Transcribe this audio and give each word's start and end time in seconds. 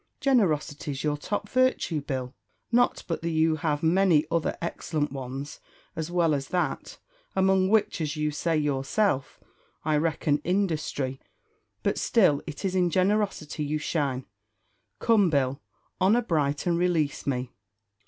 Generosity's 0.19 1.03
your 1.03 1.15
top 1.15 1.47
virtue, 1.47 2.01
Bill; 2.01 2.33
not 2.71 3.03
but 3.07 3.21
that 3.21 3.29
you 3.29 3.57
have 3.57 3.83
many 3.83 4.25
other 4.31 4.57
excellent 4.59 5.11
ones, 5.11 5.59
as 5.95 6.09
well 6.09 6.33
as 6.33 6.47
that, 6.47 6.97
among 7.35 7.69
which, 7.69 8.01
as 8.01 8.15
you 8.15 8.31
say 8.31 8.57
yourself, 8.57 9.39
I 9.85 9.97
reckon 9.97 10.39
industry; 10.39 11.19
but 11.83 11.99
still 11.99 12.41
it 12.47 12.65
is 12.65 12.73
in 12.73 12.89
generosity 12.89 13.63
you 13.63 13.77
shine. 13.77 14.25
Come, 14.97 15.29
Bill, 15.29 15.61
honour 16.01 16.23
bright, 16.23 16.65
and 16.65 16.79
release 16.79 17.27
me." 17.27 17.51